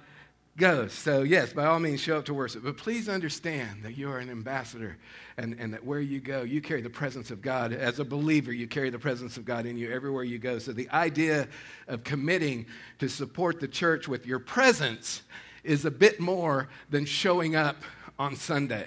goes. 0.56 0.92
So, 0.92 1.22
yes, 1.22 1.52
by 1.52 1.64
all 1.64 1.78
means, 1.78 2.00
show 2.00 2.18
up 2.18 2.26
to 2.26 2.34
worship. 2.34 2.62
But 2.62 2.76
please 2.76 3.08
understand 3.08 3.82
that 3.84 3.96
you 3.96 4.10
are 4.10 4.18
an 4.18 4.30
ambassador 4.30 4.98
and, 5.36 5.56
and 5.58 5.72
that 5.72 5.84
where 5.84 6.00
you 6.00 6.20
go, 6.20 6.42
you 6.42 6.60
carry 6.60 6.82
the 6.82 6.90
presence 6.90 7.30
of 7.30 7.40
God. 7.40 7.72
As 7.72 7.98
a 7.98 8.04
believer, 8.04 8.52
you 8.52 8.66
carry 8.66 8.90
the 8.90 8.98
presence 8.98 9.36
of 9.36 9.44
God 9.44 9.64
in 9.64 9.78
you 9.78 9.90
everywhere 9.90 10.24
you 10.24 10.38
go. 10.38 10.58
So, 10.58 10.72
the 10.72 10.90
idea 10.90 11.48
of 11.88 12.04
committing 12.04 12.66
to 12.98 13.08
support 13.08 13.60
the 13.60 13.68
church 13.68 14.08
with 14.08 14.26
your 14.26 14.38
presence 14.38 15.22
is 15.64 15.84
a 15.84 15.90
bit 15.90 16.20
more 16.20 16.68
than 16.90 17.04
showing 17.04 17.56
up 17.56 17.82
on 18.18 18.36
Sunday. 18.36 18.86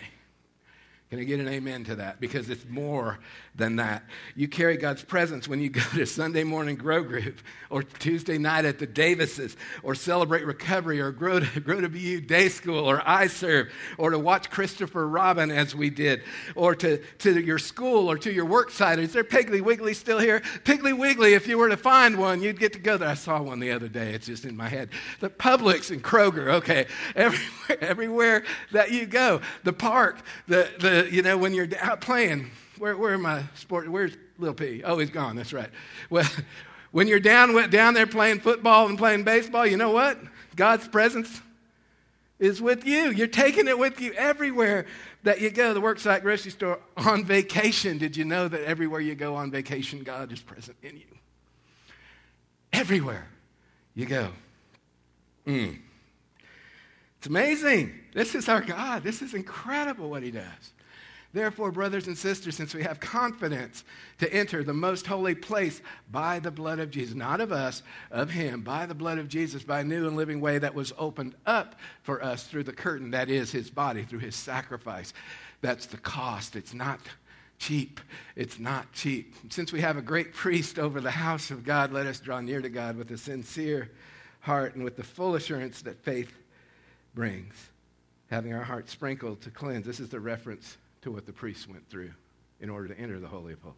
Can 1.11 1.19
I 1.19 1.23
get 1.23 1.39
an 1.39 1.47
amen 1.47 1.83
to 1.85 1.95
that? 1.97 2.19
Because 2.19 2.49
it's 2.49 2.65
more 2.67 3.19
than 3.53 3.75
that. 3.75 4.03
You 4.35 4.47
carry 4.47 4.75
God's 4.75 5.03
presence 5.03 5.47
when 5.47 5.61
you 5.61 5.69
go 5.69 5.81
to 5.93 6.05
Sunday 6.05 6.43
morning 6.43 6.75
grow 6.75 7.03
group 7.03 7.41
or 7.69 7.83
Tuesday 7.83 8.39
night 8.39 8.65
at 8.65 8.79
the 8.79 8.87
Davises 8.87 9.55
or 9.83 9.93
celebrate 9.93 10.45
recovery 10.45 10.99
or 10.99 11.11
grow 11.11 11.39
to, 11.39 11.59
grow 11.59 11.79
to 11.79 11.89
BU 11.89 12.21
day 12.21 12.49
school 12.49 12.89
or 12.89 13.03
I 13.05 13.27
serve 13.27 13.71
or 13.99 14.09
to 14.09 14.19
watch 14.19 14.49
Christopher 14.49 15.07
Robin 15.07 15.51
as 15.51 15.75
we 15.75 15.91
did 15.91 16.23
or 16.55 16.73
to, 16.75 16.97
to 17.19 17.39
your 17.39 17.59
school 17.59 18.09
or 18.09 18.17
to 18.17 18.33
your 18.33 18.45
work 18.45 18.71
site. 18.71 18.97
Is 18.97 19.13
there 19.13 19.23
Piggly 19.23 19.61
Wiggly 19.61 19.93
still 19.93 20.19
here? 20.19 20.41
Piggly 20.63 20.97
Wiggly, 20.97 21.35
if 21.35 21.47
you 21.47 21.59
were 21.59 21.69
to 21.69 21.77
find 21.77 22.17
one, 22.17 22.41
you'd 22.41 22.59
get 22.59 22.73
to 22.73 22.79
go 22.79 22.97
there. 22.97 23.09
I 23.09 23.13
saw 23.13 23.39
one 23.41 23.59
the 23.59 23.71
other 23.71 23.87
day. 23.87 24.11
It's 24.13 24.25
just 24.25 24.43
in 24.43 24.57
my 24.57 24.69
head. 24.69 24.89
The 25.19 25.29
Publix 25.29 25.91
and 25.91 26.03
Kroger, 26.03 26.55
okay. 26.55 26.87
Everywhere, 27.15 27.77
everywhere 27.81 28.43
that 28.71 28.91
you 28.91 29.05
go. 29.05 29.41
The 29.63 29.73
park, 29.73 30.17
the, 30.47 30.71
the 30.79 31.04
you 31.11 31.21
know, 31.21 31.37
when 31.37 31.53
you're 31.53 31.67
out 31.81 32.01
playing 32.01 32.51
where, 32.77 32.97
where 32.97 33.13
am 33.13 33.25
I? 33.25 33.43
Sport, 33.55 33.87
where's 33.89 34.15
Little 34.37 34.55
P? 34.55 34.83
Oh, 34.83 34.97
he's 34.97 35.09
gone. 35.09 35.35
That's 35.35 35.53
right. 35.53 35.69
Well, 36.09 36.27
when 36.91 37.07
you're 37.07 37.19
down, 37.19 37.69
down 37.69 37.93
there 37.93 38.07
playing 38.07 38.39
football 38.39 38.87
and 38.87 38.97
playing 38.97 39.23
baseball, 39.23 39.65
you 39.65 39.77
know 39.77 39.91
what? 39.91 40.17
God's 40.55 40.87
presence 40.87 41.41
is 42.39 42.61
with 42.61 42.85
you. 42.85 43.11
You're 43.11 43.27
taking 43.27 43.67
it 43.67 43.77
with 43.77 44.01
you 44.01 44.13
everywhere 44.13 44.85
that 45.23 45.41
you 45.41 45.49
go. 45.49 45.73
The 45.73 45.81
worksite 45.81 46.21
grocery 46.21 46.51
store 46.51 46.79
on 46.97 47.23
vacation. 47.23 47.97
Did 47.97 48.17
you 48.17 48.25
know 48.25 48.47
that 48.47 48.61
everywhere 48.63 48.99
you 48.99 49.15
go 49.15 49.35
on 49.35 49.51
vacation, 49.51 50.03
God 50.03 50.31
is 50.31 50.41
present 50.41 50.77
in 50.83 50.97
you? 50.97 51.03
Everywhere 52.73 53.27
you 53.93 54.05
go. 54.05 54.29
Mm. 55.47 55.79
It's 57.17 57.27
amazing. 57.27 57.97
This 58.13 58.35
is 58.35 58.49
our 58.49 58.61
God. 58.61 59.03
This 59.03 59.21
is 59.21 59.33
incredible 59.33 60.09
what 60.09 60.23
He 60.23 60.31
does. 60.31 60.73
Therefore, 61.35 61.69
brothers 61.69 62.07
and 62.07 62.17
sisters, 62.17 62.55
since 62.55 62.73
we 62.73 62.83
have 62.83 63.01
confidence 63.01 63.83
to 64.19 64.33
enter 64.33 64.63
the 64.63 64.73
most 64.73 65.05
holy 65.05 65.35
place 65.35 65.81
by 66.09 66.39
the 66.39 66.49
blood 66.49 66.79
of 66.79 66.91
Jesus, 66.91 67.13
not 67.13 67.41
of 67.41 67.51
us, 67.51 67.83
of 68.09 68.29
Him, 68.29 68.61
by 68.61 68.85
the 68.85 68.95
blood 68.95 69.17
of 69.17 69.27
Jesus, 69.27 69.61
by 69.61 69.81
a 69.81 69.83
new 69.83 70.07
and 70.07 70.15
living 70.15 70.39
way 70.39 70.59
that 70.59 70.73
was 70.73 70.93
opened 70.97 71.35
up 71.45 71.75
for 72.03 72.23
us 72.23 72.47
through 72.47 72.63
the 72.63 72.71
curtain, 72.71 73.11
that 73.11 73.29
is 73.29 73.51
His 73.51 73.69
body, 73.69 74.03
through 74.03 74.19
His 74.19 74.33
sacrifice. 74.33 75.13
That's 75.59 75.87
the 75.87 75.97
cost. 75.97 76.55
It's 76.55 76.73
not 76.73 77.01
cheap. 77.59 77.99
It's 78.37 78.57
not 78.57 78.93
cheap. 78.93 79.35
Since 79.49 79.73
we 79.73 79.81
have 79.81 79.97
a 79.97 80.01
great 80.01 80.33
priest 80.33 80.79
over 80.79 81.01
the 81.01 81.11
house 81.11 81.51
of 81.51 81.65
God, 81.65 81.91
let 81.91 82.05
us 82.05 82.21
draw 82.21 82.39
near 82.39 82.61
to 82.61 82.69
God 82.69 82.95
with 82.95 83.11
a 83.11 83.17
sincere 83.17 83.91
heart 84.39 84.75
and 84.75 84.85
with 84.85 84.95
the 84.95 85.03
full 85.03 85.35
assurance 85.35 85.81
that 85.81 86.01
faith 86.01 86.31
brings, 87.13 87.71
having 88.29 88.53
our 88.53 88.63
hearts 88.63 88.93
sprinkled 88.93 89.41
to 89.41 89.51
cleanse. 89.51 89.85
This 89.85 89.99
is 89.99 90.07
the 90.07 90.21
reference 90.21 90.77
to 91.05 91.11
what 91.11 91.27
the 91.27 91.31
priests 91.31 91.69
went 91.69 91.87
through 91.87 92.11
in 92.59 92.67
order 92.67 92.87
to 92.87 92.99
enter 92.99 93.19
the 93.19 93.27
Holy 93.27 93.53
of 93.53 93.61
Holies. 93.61 93.77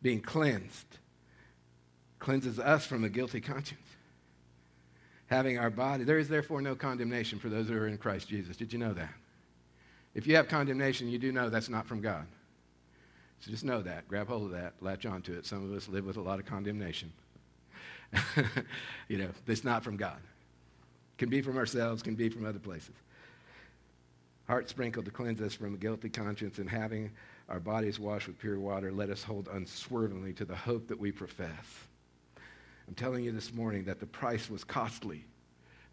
Being 0.00 0.22
cleansed 0.22 0.96
cleanses 2.18 2.58
us 2.58 2.86
from 2.86 3.04
a 3.04 3.10
guilty 3.10 3.38
conscience. 3.38 3.86
Having 5.26 5.58
our 5.58 5.68
body, 5.68 6.04
there 6.04 6.18
is 6.18 6.28
therefore 6.28 6.62
no 6.62 6.74
condemnation 6.74 7.38
for 7.38 7.50
those 7.50 7.68
who 7.68 7.76
are 7.76 7.86
in 7.86 7.98
Christ 7.98 8.28
Jesus. 8.28 8.56
Did 8.56 8.72
you 8.72 8.78
know 8.78 8.94
that? 8.94 9.12
If 10.14 10.26
you 10.26 10.36
have 10.36 10.48
condemnation, 10.48 11.06
you 11.10 11.18
do 11.18 11.32
know 11.32 11.50
that's 11.50 11.68
not 11.68 11.86
from 11.86 12.00
God. 12.00 12.26
So 13.40 13.50
just 13.50 13.64
know 13.64 13.82
that. 13.82 14.08
Grab 14.08 14.28
hold 14.28 14.44
of 14.44 14.50
that. 14.52 14.72
Latch 14.80 15.04
onto 15.04 15.34
it. 15.34 15.44
Some 15.44 15.70
of 15.70 15.76
us 15.76 15.86
live 15.86 16.06
with 16.06 16.16
a 16.16 16.22
lot 16.22 16.38
of 16.38 16.46
condemnation. 16.46 17.12
you 19.08 19.18
know, 19.18 19.28
it's 19.46 19.64
not 19.64 19.84
from 19.84 19.98
God. 19.98 20.18
Can 21.18 21.28
be 21.28 21.42
from 21.42 21.58
ourselves, 21.58 22.02
can 22.02 22.14
be 22.14 22.30
from 22.30 22.46
other 22.46 22.58
places 22.58 22.94
heart 24.48 24.68
sprinkled 24.68 25.04
to 25.04 25.10
cleanse 25.10 25.40
us 25.40 25.54
from 25.54 25.74
a 25.74 25.78
guilty 25.78 26.08
conscience, 26.08 26.58
and 26.58 26.68
having 26.68 27.10
our 27.48 27.60
bodies 27.60 27.98
washed 27.98 28.26
with 28.26 28.38
pure 28.38 28.58
water, 28.58 28.92
let 28.92 29.10
us 29.10 29.22
hold 29.22 29.48
unswervingly 29.52 30.32
to 30.34 30.44
the 30.44 30.56
hope 30.56 30.88
that 30.88 30.98
we 30.98 31.12
profess. 31.12 31.64
I'm 32.88 32.94
telling 32.94 33.24
you 33.24 33.32
this 33.32 33.52
morning 33.52 33.84
that 33.84 34.00
the 34.00 34.06
price 34.06 34.48
was 34.48 34.64
costly 34.64 35.24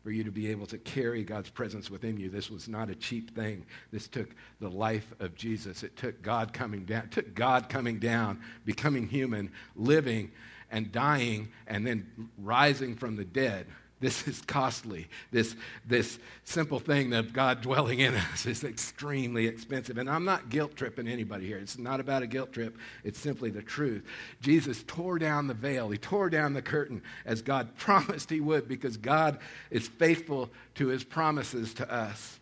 for 0.03 0.11
you 0.11 0.23
to 0.23 0.31
be 0.31 0.51
able 0.51 0.65
to 0.67 0.77
carry 0.77 1.23
God's 1.23 1.49
presence 1.49 1.89
within 1.89 2.17
you. 2.17 2.29
This 2.29 2.51
was 2.51 2.67
not 2.67 2.89
a 2.89 2.95
cheap 2.95 3.33
thing. 3.35 3.65
This 3.91 4.07
took 4.07 4.35
the 4.59 4.69
life 4.69 5.13
of 5.19 5.33
Jesus. 5.33 5.81
It 5.81 5.95
took 5.95 6.21
God 6.21 6.51
coming 6.51 6.83
down, 6.83 7.09
took 7.09 7.33
God 7.33 7.69
coming 7.69 7.99
down, 7.99 8.41
becoming 8.65 9.07
human, 9.07 9.51
living 9.75 10.31
and 10.69 10.91
dying, 10.91 11.51
and 11.67 11.87
then 11.87 12.29
rising 12.37 12.95
from 12.95 13.15
the 13.15 13.23
dead 13.23 13.67
this 14.03 14.27
is 14.27 14.41
costly. 14.41 15.07
This, 15.31 15.55
this 15.87 16.19
simple 16.43 16.79
thing 16.79 17.13
of 17.13 17.31
God 17.31 17.61
dwelling 17.61 17.99
in 17.99 18.13
us 18.13 18.45
is 18.45 18.65
extremely 18.65 19.47
expensive. 19.47 19.97
And 19.97 20.09
I'm 20.09 20.25
not 20.25 20.49
guilt 20.49 20.75
tripping 20.75 21.07
anybody 21.07 21.47
here. 21.47 21.57
It's 21.57 21.77
not 21.77 22.01
about 22.01 22.21
a 22.21 22.27
guilt 22.27 22.51
trip, 22.51 22.77
it's 23.05 23.17
simply 23.17 23.49
the 23.49 23.61
truth. 23.61 24.03
Jesus 24.41 24.83
tore 24.85 25.19
down 25.19 25.47
the 25.47 25.53
veil, 25.53 25.89
He 25.89 25.97
tore 25.97 26.29
down 26.29 26.51
the 26.51 26.61
curtain 26.61 27.01
as 27.25 27.41
God 27.41 27.75
promised 27.77 28.29
He 28.29 28.41
would 28.41 28.67
because 28.67 28.97
God 28.97 29.39
is 29.71 29.87
faithful 29.87 30.51
to 30.75 30.87
His 30.87 31.05
promises 31.05 31.73
to 31.75 31.89
us. 31.89 32.41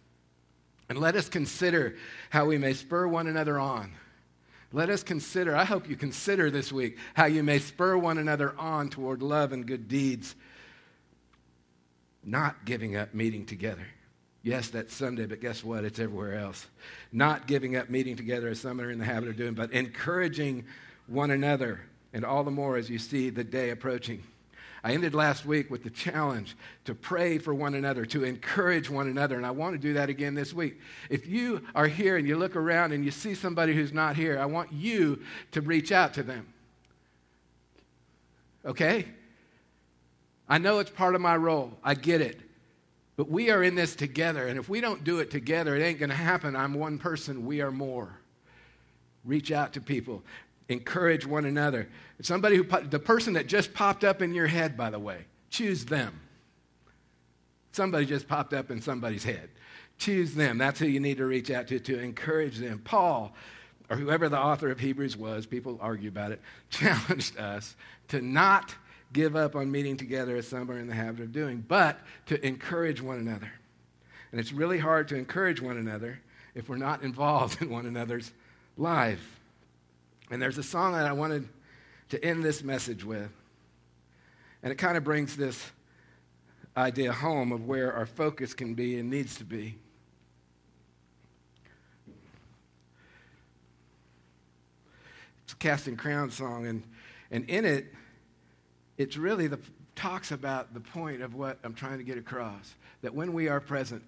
And 0.90 0.98
let 0.98 1.16
us 1.16 1.30
consider 1.30 1.96
how 2.32 2.46
we 2.46 2.58
may 2.58 2.74
spur 2.74 3.06
one 3.06 3.28
another 3.28 3.60
on. 3.60 3.92
Let 4.74 4.90
us 4.90 5.04
consider, 5.04 5.56
I 5.56 5.66
hope 5.66 5.88
you 5.88 5.96
consider 5.96 6.50
this 6.50 6.72
week, 6.72 6.98
how 7.14 7.26
you 7.26 7.44
may 7.44 7.60
spur 7.60 7.98
one 7.98 8.18
another 8.18 8.56
on 8.58 8.90
toward 8.90 9.22
love 9.22 9.52
and 9.54 9.68
good 9.68 9.88
deeds 9.88 10.34
not 12.24 12.66
giving 12.66 12.96
up 12.96 13.14
meeting 13.14 13.46
together. 13.46 13.86
Yes, 14.44 14.70
that's 14.70 14.96
Sunday, 14.96 15.28
but 15.28 15.40
guess 15.40 15.64
what? 15.64 15.84
It's 15.84 16.00
everywhere 16.00 16.40
else. 16.40 16.66
Not 17.12 17.48
giving 17.48 17.76
up 17.76 17.90
meeting 17.90 18.16
together 18.16 18.48
as 18.50 18.60
some 18.60 18.82
are 18.82 18.90
in 18.90 18.98
the 18.98 19.06
habit 19.06 19.30
of 19.30 19.38
doing, 19.38 19.54
but 19.54 19.72
encouraging 19.72 20.66
one 21.08 21.32
another, 21.32 21.82
and 22.14 22.26
all 22.26 22.44
the 22.44 22.52
more 22.52 22.78
as 22.78 22.90
you 22.90 22.98
see 22.98 23.30
the 23.30 23.44
day 23.44 23.70
approaching. 23.70 24.24
I 24.84 24.94
ended 24.94 25.14
last 25.14 25.46
week 25.46 25.70
with 25.70 25.84
the 25.84 25.92
challenge 25.92 26.58
to 26.86 26.96
pray 26.96 27.38
for 27.38 27.54
one 27.54 27.76
another, 27.76 28.04
to 28.08 28.24
encourage 28.24 28.90
one 28.90 29.08
another, 29.08 29.38
and 29.38 29.46
I 29.46 29.52
want 29.52 29.74
to 29.74 29.80
do 29.80 29.94
that 29.94 30.10
again 30.10 30.34
this 30.34 30.54
week. 30.54 30.80
If 31.10 31.28
you 31.28 31.62
are 31.76 31.88
here 31.88 32.18
and 32.18 32.28
you 32.28 32.36
look 32.36 32.56
around 32.56 32.92
and 32.92 33.06
you 33.06 33.12
see 33.12 33.36
somebody 33.36 33.76
who's 33.76 33.94
not 33.94 34.16
here, 34.16 34.40
I 34.40 34.46
want 34.46 34.74
you 34.74 35.22
to 35.52 35.62
reach 35.62 35.92
out 35.92 36.16
to 36.16 36.24
them. 36.24 36.52
Okay? 38.66 39.06
I 40.52 40.58
know 40.58 40.80
it's 40.80 40.90
part 40.90 41.16
of 41.16 41.22
my 41.22 41.38
role. 41.38 41.72
I 41.82 41.94
get 41.94 42.20
it. 42.20 42.38
But 43.16 43.30
we 43.30 43.52
are 43.52 43.64
in 43.64 43.76
this 43.76 43.96
together. 43.96 44.48
And 44.48 44.60
if 44.60 44.68
we 44.68 44.82
don't 44.82 45.02
do 45.02 45.20
it 45.20 45.32
together, 45.32 45.78
it 45.78 45.82
ain't 45.82 45.98
going 45.98 46.10
to 46.10 46.16
happen. 46.16 46.58
I'm 46.58 46.74
one 46.74 46.98
person. 46.98 47.46
We 47.46 47.62
are 47.62 47.72
more. 47.72 48.20
Reach 49.24 49.54
out 49.54 49.72
to 49.74 49.82
people. 49.82 50.24
Encourage 50.68 51.26
one 51.26 51.46
another. 51.46 51.88
Somebody 52.22 52.58
who, 52.58 52.64
the 52.64 53.00
person 53.00 53.32
that 53.34 53.48
just 53.48 53.74
popped 53.74 54.04
up 54.04 54.22
in 54.22 54.34
your 54.34 54.48
head, 54.48 54.76
by 54.76 54.90
the 54.90 55.00
way, 55.00 55.20
choose 55.50 55.86
them. 55.86 56.20
Somebody 57.72 58.06
just 58.06 58.28
popped 58.28 58.54
up 58.54 58.72
in 58.72 58.82
somebody's 58.82 59.24
head. 59.24 59.50
Choose 60.00 60.36
them. 60.36 60.58
That's 60.58 60.82
who 60.82 60.86
you 60.86 61.00
need 61.00 61.18
to 61.20 61.26
reach 61.26 61.50
out 61.50 61.68
to 61.68 61.80
to 61.80 61.98
encourage 61.98 62.58
them. 62.58 62.82
Paul, 62.84 63.34
or 63.90 63.96
whoever 63.96 64.28
the 64.28 64.38
author 64.38 64.70
of 64.70 64.82
Hebrews 64.82 65.16
was, 65.16 65.46
people 65.46 65.80
argue 65.82 66.10
about 66.10 66.34
it, 66.34 66.42
challenged 66.70 67.38
us 67.38 67.78
to 68.10 68.22
not 68.22 68.76
give 69.14 69.36
up 69.36 69.56
on 69.56 69.72
meeting 69.72 69.98
together 69.98 70.36
as 70.36 70.48
some 70.48 70.70
are 70.72 70.80
in 70.80 70.88
the 70.88 70.94
habit 70.94 71.22
of 71.22 71.32
doing, 71.32 71.64
but 71.68 72.00
to 72.28 72.46
encourage 72.46 73.02
one 73.02 73.18
another. 73.18 73.52
And 74.32 74.40
it's 74.40 74.54
really 74.54 74.80
hard 74.80 75.08
to 75.10 75.16
encourage 75.16 75.62
one 75.62 75.78
another 75.78 76.20
if 76.56 76.70
we're 76.70 76.78
not 76.78 77.04
involved 77.04 77.62
in 77.62 77.70
one 77.70 77.86
another's 77.86 78.32
life. 78.78 79.40
And 80.30 80.42
there's 80.42 80.58
a 80.58 80.64
song 80.64 80.94
that 80.94 81.06
I 81.06 81.12
wanted 81.12 81.48
to 82.10 82.24
end 82.24 82.44
this 82.44 82.64
message 82.64 83.04
with. 83.04 83.30
And 84.64 84.72
it 84.72 84.76
kind 84.76 84.96
of 84.96 85.04
brings 85.04 85.36
this 85.36 85.72
idea 86.78 87.12
home 87.12 87.52
of 87.52 87.68
where 87.68 87.94
our 87.94 88.06
focus 88.06 88.54
can 88.54 88.74
be 88.74 88.98
and 88.98 89.10
needs 89.10 89.36
to 89.38 89.44
be. 89.44 89.76
It's 95.44 95.54
a 95.54 95.56
Casting 95.58 95.98
Crowns 95.98 96.36
song, 96.36 96.66
and, 96.68 96.84
and 97.30 97.50
in 97.50 97.66
it, 97.66 97.94
it's 99.02 99.18
really 99.18 99.48
the 99.48 99.60
talks 99.96 100.32
about 100.32 100.74
the 100.74 100.80
point 100.80 101.22
of 101.22 101.34
what 101.34 101.58
I'm 101.64 101.74
trying 101.74 101.98
to 101.98 102.04
get 102.04 102.18
across. 102.18 102.76
That 103.02 103.16
when 103.16 103.34
we 103.34 103.48
are 103.48 103.60
present 103.60 104.04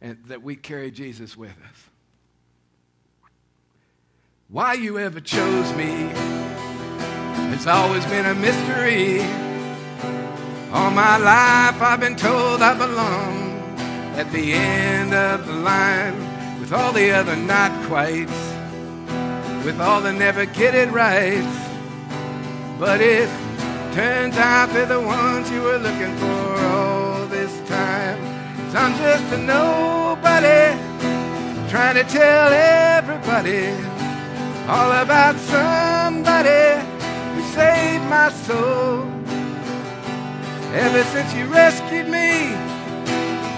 and 0.00 0.18
that 0.26 0.42
we 0.42 0.54
carry 0.54 0.90
Jesus 0.90 1.36
with 1.36 1.50
us. 1.50 1.90
Why 4.48 4.74
you 4.74 4.98
ever 4.98 5.18
chose 5.20 5.74
me 5.74 6.12
has 7.50 7.66
always 7.66 8.04
been 8.06 8.26
a 8.26 8.34
mystery. 8.34 9.20
All 10.72 10.90
my 10.92 11.16
life 11.16 11.82
I've 11.82 11.98
been 11.98 12.14
told 12.14 12.62
I 12.62 12.78
belong 12.78 13.50
at 14.16 14.30
the 14.30 14.52
end 14.52 15.12
of 15.12 15.46
the 15.46 15.54
line 15.54 16.60
with 16.60 16.72
all 16.72 16.92
the 16.92 17.10
other 17.10 17.34
not 17.34 17.72
quite, 17.86 18.28
with 19.64 19.80
all 19.80 20.00
the 20.00 20.12
never 20.12 20.46
get 20.46 20.76
it 20.76 20.90
right. 20.90 21.42
But 22.78 23.00
it 23.00 23.28
turns 23.96 24.36
out 24.36 24.68
they're 24.74 24.84
the 24.84 25.00
ones 25.00 25.50
you 25.50 25.62
were 25.62 25.78
looking 25.78 26.14
for 26.16 26.48
all 26.68 27.24
this 27.28 27.52
time. 27.66 28.18
So 28.70 28.76
I'm 28.76 28.94
just 28.98 29.24
a 29.32 29.38
nobody 29.38 30.64
trying 31.70 31.94
to 31.94 32.04
tell 32.04 32.48
everybody 32.52 33.72
all 34.68 34.92
about 35.04 35.36
somebody 35.54 36.64
who 37.32 37.42
saved 37.56 38.04
my 38.16 38.28
soul. 38.46 39.08
Ever 40.84 41.02
since 41.14 41.32
you 41.32 41.46
rescued 41.46 42.08
me, 42.18 42.50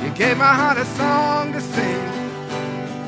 you 0.05 0.11
gave 0.15 0.37
my 0.37 0.55
heart 0.61 0.79
a 0.79 0.85
song 1.01 1.53
to 1.53 1.61
sing. 1.61 2.05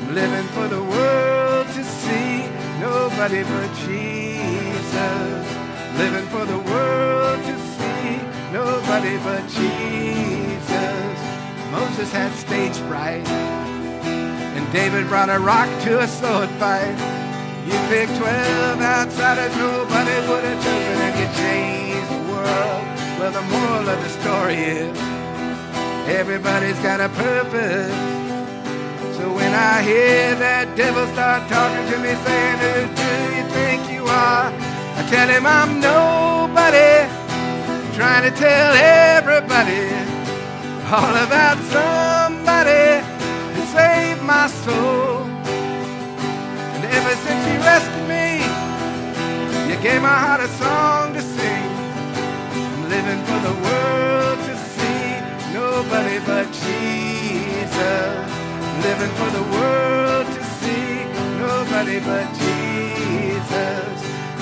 I'm 0.01 0.15
living 0.15 0.47
for 0.47 0.67
the 0.67 0.83
world 0.83 1.65
to 1.77 1.83
see 1.85 2.43
nobody 2.81 3.43
but 3.43 3.69
Jesus. 3.85 5.47
Living 5.97 6.25
for 6.27 6.45
the 6.45 6.57
world 6.57 7.20
nobody 8.51 9.17
but 9.19 9.47
Jesus. 9.47 11.17
Moses 11.71 12.11
had 12.11 12.31
stage 12.33 12.77
fright, 12.87 13.27
and 14.55 14.73
David 14.73 15.07
brought 15.07 15.29
a 15.29 15.39
rock 15.39 15.69
to 15.83 16.01
a 16.01 16.07
sword 16.07 16.49
fight. 16.59 16.95
You 17.65 17.77
picked 17.87 18.15
12 18.17 18.81
outsiders 18.81 19.55
nobody 19.55 20.17
would 20.27 20.43
have 20.43 20.59
chosen, 20.63 20.97
and 21.07 21.15
you 21.19 21.27
changed 21.39 22.09
the 22.11 22.23
world. 22.31 22.83
Well, 23.17 23.31
the 23.31 23.45
moral 23.53 23.87
of 23.87 23.99
the 24.03 24.09
story 24.19 24.55
is 24.55 24.97
everybody's 26.09 26.79
got 26.79 26.99
a 26.99 27.09
purpose. 27.09 27.93
So 29.17 29.31
when 29.31 29.53
I 29.53 29.81
hear 29.83 30.35
that 30.35 30.75
devil 30.75 31.05
start 31.13 31.47
talking 31.47 31.85
to 31.91 31.97
me 32.01 32.11
saying, 32.25 32.57
Who 32.65 32.73
do 32.99 33.11
you 33.37 33.45
think 33.53 33.79
you 33.91 34.03
are? 34.03 34.49
I 34.97 35.07
tell 35.09 35.29
him 35.29 35.45
I'm 35.45 35.79
nobody, 35.79 37.07
trying 37.93 38.23
to 38.23 38.31
tell 38.37 38.73
everybody 38.73 39.83
all 40.87 41.15
about 41.27 41.57
somebody 41.75 43.03
who 43.53 43.61
saved 43.75 44.21
my 44.23 44.47
soul. 44.47 45.23
And 46.73 46.83
ever 46.85 47.15
since 47.25 47.43
he 47.49 47.55
rescued 47.57 48.07
me, 48.07 48.27
you 49.69 49.81
gave 49.81 50.01
my 50.01 50.17
heart 50.23 50.41
a 50.41 50.47
song 50.47 51.13
to 51.13 51.21
sing. 51.21 51.69
I'm 52.55 52.89
living 52.89 53.21
for 53.27 53.39
the 53.47 53.55
world 53.67 54.39
to 54.47 54.55
see 54.71 55.03
nobody 55.53 56.19
but 56.25 56.47
Jesus. 56.63 58.15
Living 58.87 59.13
for 59.19 59.29
the 59.37 59.45
world 59.55 60.25
to 60.27 60.43
see 60.59 61.03
nobody 61.43 61.99
but 61.99 62.27
Jesus. 62.39 63.93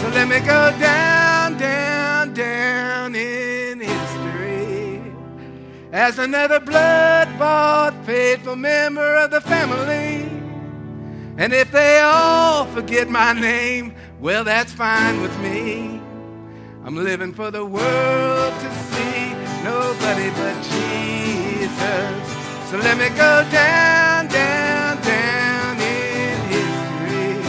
So 0.01 0.07
let 0.09 0.27
me 0.27 0.39
go 0.39 0.61
down, 0.79 1.57
down, 1.57 2.33
down 2.33 2.98
as 5.91 6.19
another 6.19 6.59
blood-bought, 6.59 7.93
faithful 8.05 8.55
member 8.55 9.15
of 9.15 9.31
the 9.31 9.41
family. 9.41 10.29
And 11.37 11.51
if 11.53 11.71
they 11.71 11.99
all 12.01 12.65
forget 12.65 13.09
my 13.09 13.33
name, 13.33 13.95
well, 14.19 14.43
that's 14.43 14.71
fine 14.71 15.21
with 15.21 15.35
me. 15.39 15.99
I'm 16.83 16.95
living 16.95 17.33
for 17.33 17.49
the 17.49 17.65
world 17.65 18.53
to 18.53 18.71
see 18.91 19.33
nobody 19.63 20.29
but 20.31 20.55
Jesus. 20.63 22.35
So 22.69 22.77
let 22.77 22.97
me 22.97 23.09
go 23.09 23.43
down, 23.51 24.27
down, 24.27 25.01
down 25.01 25.77
in 25.81 26.39
history 26.53 27.41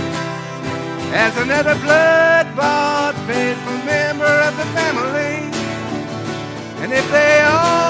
as 1.12 1.36
another 1.36 1.74
blood-bought, 1.74 3.14
faithful 3.26 3.78
member 3.84 4.24
of 4.24 4.56
the 4.56 4.64
family. 4.72 5.50
And 6.82 6.92
if 6.92 7.10
they 7.10 7.42
all 7.42 7.89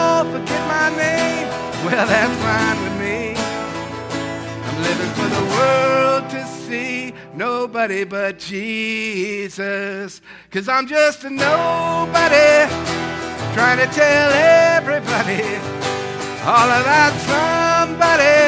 well, 1.85 2.07
that's 2.07 2.37
fine 2.43 2.83
with 2.85 2.97
me. 3.01 3.35
I'm 4.67 4.83
living 4.83 5.13
for 5.19 5.29
the 5.37 5.45
world 5.57 6.31
to 6.31 6.45
see 6.47 7.15
nobody 7.35 8.05
but 8.05 8.39
Jesus. 8.39 10.21
Cause 10.51 10.69
I'm 10.69 10.87
just 10.87 11.25
a 11.25 11.31
nobody 11.31 12.69
trying 13.55 13.79
to 13.79 13.89
tell 13.95 14.31
everybody 14.77 15.43
all 16.45 16.71
about 16.81 17.13
somebody 17.33 18.39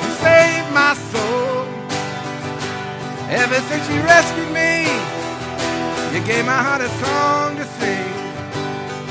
who 0.00 0.08
saved 0.24 0.72
my 0.72 0.94
soul. 1.12 1.66
Ever 3.28 3.60
since 3.68 3.88
you 3.90 4.00
rescued 4.02 4.50
me, 4.52 4.88
you 6.14 6.24
gave 6.26 6.44
my 6.46 6.60
heart 6.66 6.80
a 6.80 6.88
song 7.04 7.56
to 7.56 7.64
sing. 7.64 8.12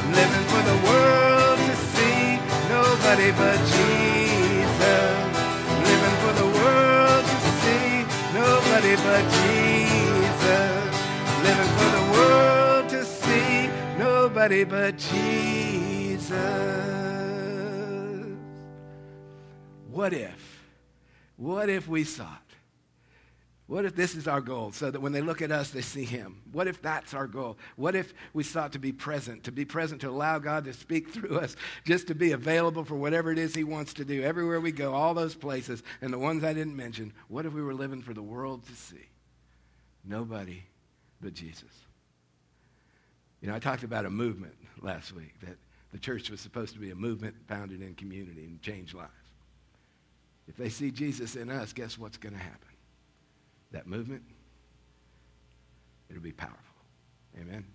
I'm 0.01 0.11
living 0.13 0.45
for 0.49 0.61
the 0.69 0.77
world 0.87 1.40
nobody 3.11 3.31
but 3.31 3.57
Jesus. 3.57 4.71
Living 5.83 6.17
for 6.23 6.33
the 6.39 6.45
world 6.45 7.25
to 7.25 7.37
see 7.59 8.05
nobody 8.33 8.95
but 8.95 9.23
Jesus. 9.41 10.95
Living 11.43 11.71
for 11.77 11.89
the 11.97 12.05
world 12.13 12.89
to 12.89 13.03
see 13.03 13.67
nobody 13.97 14.63
but 14.63 14.97
Jesus. 14.97 16.31
What 19.89 20.13
if? 20.13 20.63
What 21.35 21.69
if 21.69 21.89
we 21.89 22.05
sought? 22.05 22.39
What 23.71 23.85
if 23.85 23.95
this 23.95 24.15
is 24.15 24.27
our 24.27 24.41
goal 24.41 24.73
so 24.73 24.91
that 24.91 24.99
when 24.99 25.13
they 25.13 25.21
look 25.21 25.41
at 25.41 25.49
us, 25.49 25.69
they 25.69 25.79
see 25.79 26.03
Him? 26.03 26.41
What 26.51 26.67
if 26.67 26.81
that's 26.81 27.13
our 27.13 27.25
goal? 27.25 27.57
What 27.77 27.95
if 27.95 28.13
we 28.33 28.43
sought 28.43 28.73
to 28.73 28.79
be 28.79 28.91
present, 28.91 29.45
to 29.45 29.51
be 29.53 29.63
present, 29.63 30.01
to 30.01 30.09
allow 30.09 30.39
God 30.39 30.65
to 30.65 30.73
speak 30.73 31.09
through 31.13 31.39
us, 31.39 31.55
just 31.85 32.07
to 32.07 32.13
be 32.13 32.33
available 32.33 32.83
for 32.83 32.95
whatever 32.95 33.31
it 33.31 33.37
is 33.37 33.55
He 33.55 33.63
wants 33.63 33.93
to 33.93 34.03
do, 34.03 34.23
everywhere 34.23 34.59
we 34.59 34.73
go, 34.73 34.93
all 34.93 35.13
those 35.13 35.35
places, 35.35 35.83
and 36.01 36.11
the 36.11 36.19
ones 36.19 36.43
I 36.43 36.51
didn't 36.51 36.75
mention? 36.75 37.13
What 37.29 37.45
if 37.45 37.53
we 37.53 37.63
were 37.63 37.73
living 37.73 38.01
for 38.01 38.13
the 38.13 38.21
world 38.21 38.67
to 38.67 38.73
see? 38.73 39.07
Nobody 40.03 40.63
but 41.21 41.33
Jesus. 41.33 41.63
You 43.39 43.47
know, 43.47 43.55
I 43.55 43.59
talked 43.59 43.83
about 43.83 44.03
a 44.05 44.09
movement 44.09 44.55
last 44.81 45.15
week, 45.15 45.39
that 45.47 45.55
the 45.93 45.97
church 45.97 46.29
was 46.29 46.41
supposed 46.41 46.73
to 46.73 46.79
be 46.81 46.91
a 46.91 46.95
movement 46.95 47.35
founded 47.47 47.81
in 47.81 47.95
community 47.95 48.43
and 48.43 48.61
change 48.61 48.93
lives. 48.93 49.11
If 50.49 50.57
they 50.57 50.67
see 50.67 50.91
Jesus 50.91 51.37
in 51.37 51.49
us, 51.49 51.71
guess 51.71 51.97
what's 51.97 52.17
going 52.17 52.33
to 52.33 52.41
happen? 52.41 52.70
That 53.71 53.87
movement, 53.87 54.23
it'll 56.09 56.21
be 56.21 56.31
powerful. 56.31 56.57
Amen. 57.39 57.65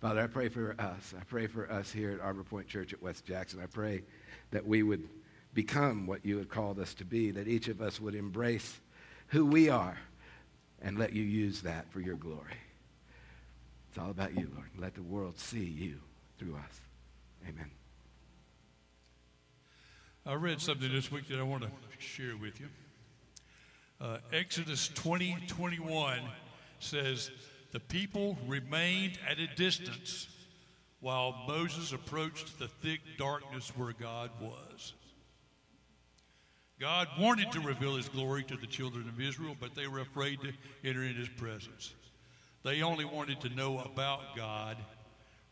Father, 0.00 0.22
I 0.22 0.26
pray 0.26 0.48
for 0.48 0.74
us. 0.78 1.14
I 1.18 1.24
pray 1.24 1.46
for 1.46 1.70
us 1.70 1.92
here 1.92 2.10
at 2.10 2.20
Arbor 2.20 2.44
Point 2.44 2.68
Church 2.68 2.92
at 2.92 3.02
West 3.02 3.24
Jackson. 3.24 3.60
I 3.62 3.66
pray 3.66 4.02
that 4.50 4.66
we 4.66 4.82
would 4.82 5.08
become 5.54 6.06
what 6.06 6.24
you 6.24 6.38
had 6.38 6.48
called 6.48 6.78
us 6.78 6.94
to 6.94 7.04
be, 7.04 7.30
that 7.32 7.46
each 7.46 7.68
of 7.68 7.80
us 7.80 8.00
would 8.00 8.14
embrace 8.14 8.80
who 9.28 9.46
we 9.46 9.68
are 9.68 9.98
and 10.80 10.98
let 10.98 11.12
you 11.12 11.22
use 11.22 11.62
that 11.62 11.90
for 11.92 12.00
your 12.00 12.16
glory. 12.16 12.56
It's 13.88 13.98
all 13.98 14.10
about 14.10 14.34
you, 14.34 14.50
Lord. 14.54 14.70
Let 14.78 14.94
the 14.94 15.02
world 15.02 15.38
see 15.38 15.64
you 15.64 16.00
through 16.38 16.54
us. 16.56 16.80
Amen. 17.48 17.70
I 20.24 20.34
read 20.34 20.60
something 20.60 20.90
this 20.90 21.10
week 21.10 21.28
that 21.28 21.38
I 21.38 21.42
want 21.42 21.62
to 21.62 21.70
share 21.98 22.36
with 22.36 22.60
you. 22.60 22.68
Uh, 24.02 24.18
Exodus 24.32 24.88
20 24.88 25.36
21 25.46 26.18
says, 26.80 27.30
The 27.70 27.78
people 27.78 28.36
remained 28.48 29.16
at 29.30 29.38
a 29.38 29.46
distance 29.54 30.26
while 30.98 31.44
Moses 31.46 31.92
approached 31.92 32.58
the 32.58 32.66
thick 32.66 32.98
darkness 33.16 33.70
where 33.76 33.92
God 33.92 34.30
was. 34.40 34.94
God 36.80 37.06
wanted 37.16 37.52
to 37.52 37.60
reveal 37.60 37.94
his 37.94 38.08
glory 38.08 38.42
to 38.44 38.56
the 38.56 38.66
children 38.66 39.08
of 39.08 39.20
Israel, 39.20 39.54
but 39.60 39.76
they 39.76 39.86
were 39.86 40.00
afraid 40.00 40.40
to 40.40 40.52
enter 40.82 41.04
in 41.04 41.14
his 41.14 41.28
presence. 41.28 41.94
They 42.64 42.82
only 42.82 43.04
wanted 43.04 43.40
to 43.42 43.50
know 43.50 43.78
about 43.78 44.34
God 44.34 44.78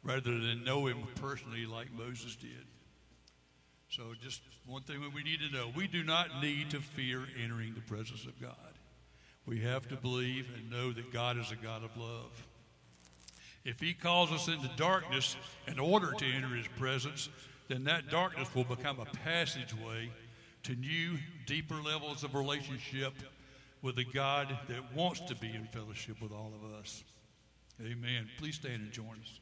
rather 0.02 0.40
than 0.40 0.64
know 0.64 0.88
him 0.88 0.98
personally 1.20 1.66
like 1.66 1.92
Moses 1.92 2.34
did. 2.34 2.66
So, 3.90 4.14
just 4.22 4.40
one 4.66 4.82
thing 4.82 5.00
that 5.00 5.12
we 5.12 5.24
need 5.24 5.40
to 5.40 5.52
know 5.52 5.72
we 5.74 5.88
do 5.88 6.04
not 6.04 6.40
need 6.40 6.70
to 6.70 6.80
fear 6.80 7.26
entering 7.42 7.74
the 7.74 7.80
presence 7.80 8.24
of 8.24 8.40
God. 8.40 8.54
We 9.46 9.60
have 9.62 9.88
to 9.88 9.96
believe 9.96 10.46
and 10.56 10.70
know 10.70 10.92
that 10.92 11.12
God 11.12 11.36
is 11.36 11.50
a 11.50 11.56
God 11.56 11.82
of 11.82 11.96
love. 11.96 12.30
If 13.64 13.80
He 13.80 13.92
calls 13.92 14.30
us 14.30 14.46
into 14.46 14.70
darkness 14.76 15.36
in 15.66 15.80
order 15.80 16.12
to 16.12 16.24
enter 16.24 16.54
His 16.54 16.68
presence, 16.78 17.28
then 17.66 17.82
that 17.84 18.10
darkness 18.10 18.48
will 18.54 18.64
become 18.64 19.00
a 19.00 19.06
passageway 19.06 20.10
to 20.62 20.76
new, 20.76 21.18
deeper 21.46 21.82
levels 21.82 22.22
of 22.22 22.36
relationship 22.36 23.12
with 23.82 23.98
a 23.98 24.04
God 24.04 24.56
that 24.68 24.94
wants 24.94 25.20
to 25.22 25.34
be 25.34 25.52
in 25.52 25.66
fellowship 25.72 26.22
with 26.22 26.30
all 26.30 26.52
of 26.54 26.78
us. 26.78 27.02
Amen. 27.80 28.28
Please 28.38 28.54
stand 28.54 28.82
and 28.82 28.92
join 28.92 29.16
us. 29.20 29.40